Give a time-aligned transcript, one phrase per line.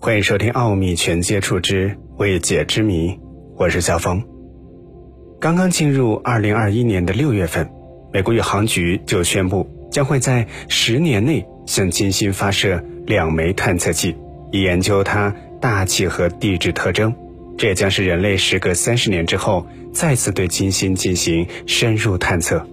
[0.00, 3.10] 欢迎收听《奥秘全接触之未解之谜》，
[3.56, 4.22] 我是肖峰。
[5.40, 7.68] 刚刚进入二零二一年的六月份，
[8.12, 14.14] 美国宇航局就宣布将会在十年内向金星发射两枚探测器，
[14.52, 17.12] 以研究它大气和地质特征。
[17.58, 22.64] 这也将是人类时隔三十年之后再次对金星进行深入探测。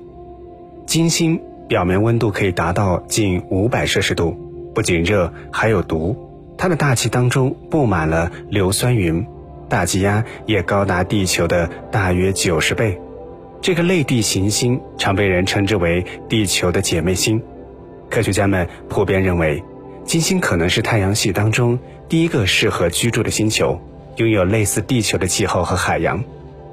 [0.86, 4.38] 金星表面温度可以达到近五百摄氏度，
[4.76, 6.16] 不仅热，还有毒。
[6.58, 9.26] 它的大气当中布满了硫酸云，
[9.68, 13.00] 大气压也高达地球的大约九十倍。
[13.62, 17.42] 这个类地行星常被人称之为地球的姐妹星。
[18.10, 19.64] 科学家们普遍认为，
[20.06, 23.80] 金星可能是太阳系当中第一个适合居住的星球，
[24.18, 26.24] 拥有类似地球的气候和海洋。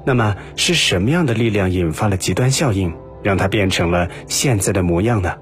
[0.05, 5.33] 那么，是什么样的力量引发了极端效应，让它变成了现在的模样呢？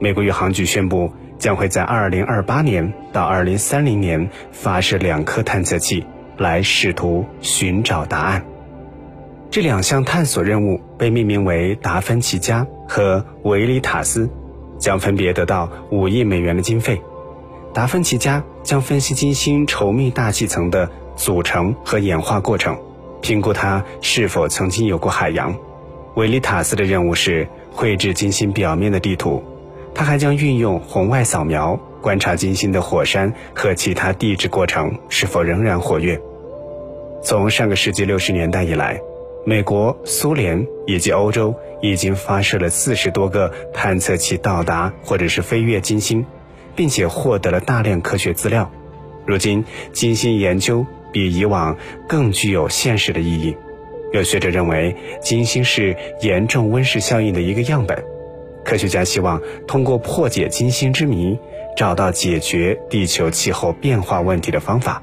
[0.00, 1.12] 美国宇航局宣布。
[1.40, 8.44] 将会在二零二八年到二零三零年发射两颗探测器，来试图寻找答案。
[9.50, 14.30] 这两项探索任务被命名为“达芬奇家”和“维里塔斯”，
[14.78, 17.00] 将分别得到五亿美元的经费。
[17.72, 22.78] 达芬奇家将分析金星稠密大气层的组成和演化过程，
[23.22, 25.56] 评估它是否曾经有过海洋。
[26.14, 29.42] 维里塔斯的任务是绘制金星表面的地图。
[29.94, 36.20] 它还将运用红外扫描观察金星的火山和其他地质过程是否仍然活跃。
[37.22, 38.98] 从上个世纪六十年代以来，
[39.44, 46.24] 美国、苏联以及欧洲已经发射了四十多个探测器到达或者是飞越金星，
[46.74, 48.70] 并且获得了大量科学资料。
[49.26, 51.76] 如今，金星研究比以往
[52.08, 53.54] 更具有现实的意义。
[54.12, 58.02] 有学者认为，金星是严重温室效应的一个样本。
[58.64, 61.38] 科学家希望通过破解金星之谜，
[61.76, 65.02] 找到解决地球气候变化问题的方法。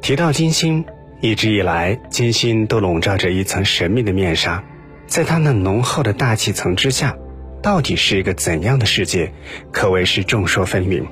[0.00, 0.84] 提到金星，
[1.20, 4.62] 一直以来，金星都笼罩着一层神秘的面纱，
[5.06, 7.16] 在它那浓厚的大气层之下，
[7.62, 9.32] 到底是一个怎样的世界，
[9.72, 11.04] 可谓是众说纷纭。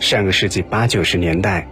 [0.00, 1.68] 上个世纪八九十年代，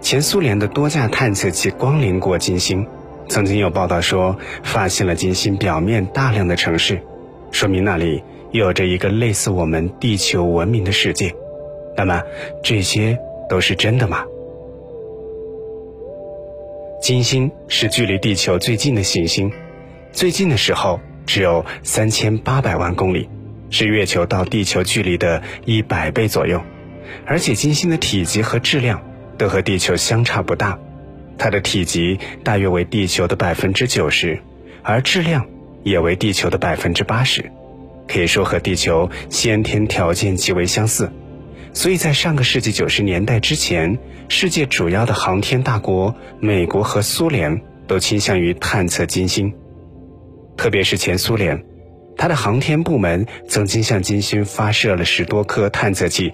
[0.00, 2.86] 前苏联的多架探测器光临过金星，
[3.28, 7.02] 曾经有报道说，发现了金星表面大量的城市。
[7.58, 11.34] 说明那里有着一个类似我们地球文明的世界，
[11.96, 12.22] 那么
[12.62, 14.24] 这些都是真的吗？
[17.02, 19.50] 金星是距离地球最近的行星，
[20.12, 23.28] 最近的时候只有三千八百万公里，
[23.70, 26.62] 是月球到地球距离的一百倍左右，
[27.26, 29.02] 而且金星的体积和质量
[29.36, 30.78] 都和地球相差不大，
[31.36, 34.40] 它的体积大约为地球的百分之九十，
[34.84, 35.44] 而质量。
[35.82, 37.50] 也为地球的百分之八十，
[38.06, 41.10] 可以说和地球先天条件极为相似。
[41.72, 49.52] 所以在上个世纪九十年代之前，世界主要的航天大国美国和苏联都倾向于探测金星，
[50.56, 51.64] 特别是前苏联，
[52.16, 56.32] 它的航天部门曾经向金星发射了十多颗探测器，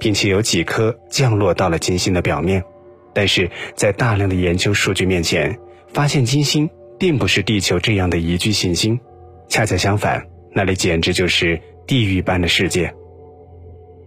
[0.00, 2.64] 并且有几颗降落到了金星的表面。
[3.12, 5.58] 但是在大量的研究数据面前，
[5.92, 6.68] 发现金星。
[7.00, 9.00] 并不是地球这样的宜居行星，
[9.48, 10.22] 恰恰相反，
[10.52, 12.92] 那里简直就是地狱般的世界。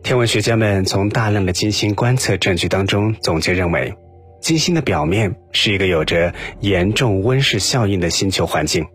[0.03, 3.95] 天文学家们从大量的金星观测证据当中总结认为，
[4.41, 8.85] 金星的表面是一个有着严重温室效应的星球环境，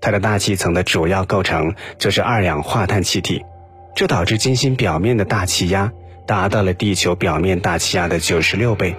[0.00, 3.40] 它的大气层的主要构成就是二氧化碳气体，
[3.94, 5.92] 这导致金星表面的大气压
[6.26, 8.96] 达到了地球表面大气压的九十六倍，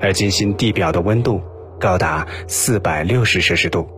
[0.00, 1.42] 而金星地表的温度。
[1.78, 3.88] 高达四百六十摄氏度，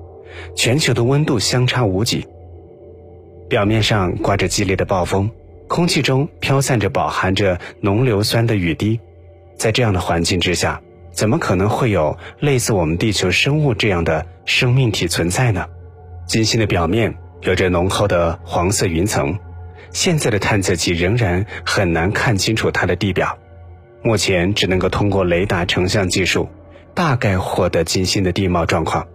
[0.54, 2.26] 全球的温度相差无几。
[3.48, 5.30] 表面上刮着激烈的暴风，
[5.66, 9.00] 空气中飘散着饱含着浓硫酸的雨滴。
[9.56, 10.80] 在这样的环境之下，
[11.10, 15.66] 怎么可能会有类似我们地球生物这样的生命体存在呢？
[16.26, 19.36] 金星的表面有着浓厚的黄色云层，
[19.90, 23.36] 现在的探测器仍然很难看清楚它的地表，
[24.02, 26.48] 目前只能够通过雷达成像技术。
[26.94, 29.06] 大概获得金星的地貌状况。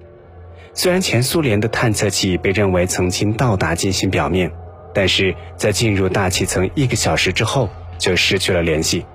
[0.74, 4.51] 虽然前苏联的探测器被认为曾经到达金星表面，
[4.94, 9.06] 但是在进入大气层一个小时之后就失去了联系。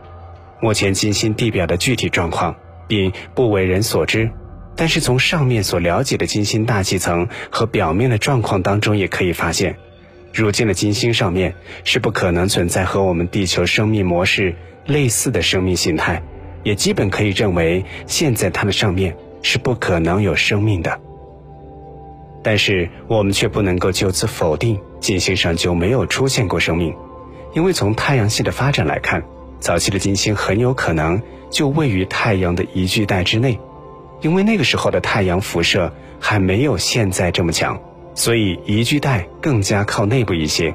[0.60, 4.30] 目前金星地表的具体状况并不为人所知，
[4.76, 9.76] 但是从上面所了解的金星大气层和表面的状况当中，也可以发现，
[10.32, 11.54] 如今的金星上面
[11.84, 14.54] 是不可能存在和我们地球生命模式
[14.86, 16.22] 类似的生命形态。
[16.62, 20.98] 也基本可以认为，现在它的上面是不可能有生命的。
[22.42, 26.94] 但是我们却不能够就此否定金星上就没有出现过生命，
[27.52, 29.22] 因为从太阳系的发展来看，
[29.58, 31.20] 早期的金星很有可能
[31.50, 33.58] 就位于太阳的宜居带之内，
[34.22, 37.78] 因为那个时候的太阳辐射还没有现在这么强，
[38.14, 40.74] 所以宜居带更加靠内部一些。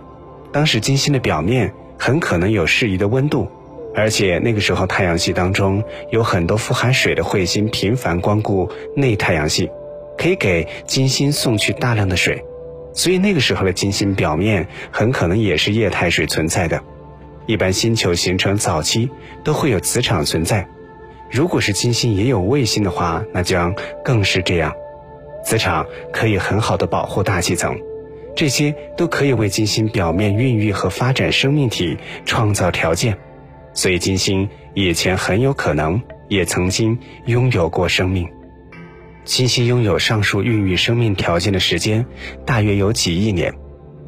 [0.51, 3.47] 当时金星的表面很可能有适宜的温度，
[3.95, 9.71] 而且那个时候太阳系当中有很多富含水的彗星频繁光顾内太阳系，
[10.17, 12.43] 可以给金星送去大量的水。
[12.93, 16.81] 所以那个时候的金星表面很可能也是液态水存在的。
[17.45, 19.09] 一般星球形成早期
[19.43, 20.67] 都会有磁场存在，
[21.29, 24.73] 如果是金星也有卫星的话，那将更是这样。
[25.43, 27.77] 磁场可以很好的保护大气层，
[28.35, 33.15] 这些都可以为金星表面孕育和发展生命体创造条件。
[33.75, 38.27] 所以金星以前很有可能也曾经拥有过生命。
[39.25, 42.05] 金星拥有上述孕育生命条件的时间，
[42.45, 43.53] 大约有几亿年。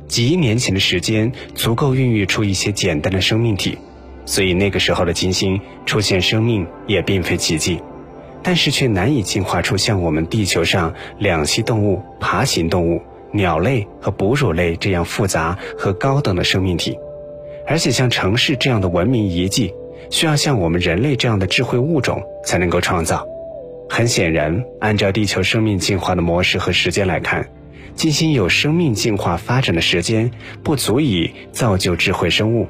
[0.07, 3.77] 几亿年前的时间足够孕育出一些简单的生命体，
[4.25, 7.81] 所以那个时候的金星出现生命也并非奇迹，
[8.41, 13.01] 但是却难以进化出像我们地球上两栖动物、爬行动物、
[13.33, 16.97] 鸟类和哺乳类这样复杂和高等的生命体。
[17.67, 19.73] 而且像城市这样的文明遗迹，
[20.09, 23.27] 需要像我们人类这样的智慧物种才能够创造。
[23.89, 27.49] 很显然，按照地球生命进化的模式和时间来看，
[27.93, 30.31] 金星有生命进化发展的时间
[30.63, 32.67] 不足以造就智慧生物，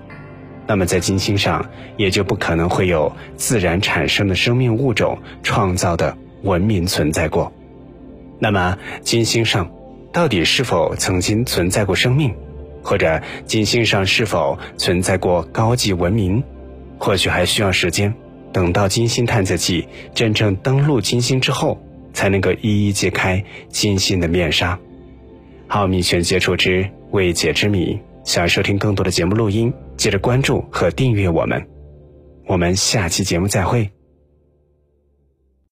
[0.66, 7.52] 那么在金星上也就不可能会有自然产生的生命物种创造的文明存在过。
[8.40, 9.72] 那么，金星上
[10.12, 12.36] 到底是否曾经存在过生命，
[12.88, 16.42] 或者金星上是否存在过高级文明，
[16.98, 18.14] 或许还需要时间。
[18.54, 19.86] 等到金星探测器
[20.16, 21.78] 真正登陆金星之后，
[22.14, 24.80] 才能够一一揭开金星的面纱。
[25.68, 31.68] 奥秘全接触之未解之谜，想收听更多的节目录音，记得关注和订阅我们。
[32.46, 33.97] 我们下期节目再会。